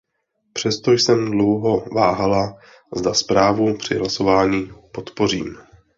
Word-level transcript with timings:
Přesto 0.53 0.91
jsem 0.91 1.31
dlouho 1.31 1.81
váhala, 1.95 2.57
zda 2.95 3.13
zprávu 3.13 3.77
při 3.77 3.95
hlasování 3.95 4.71
podpořím. 4.91 5.57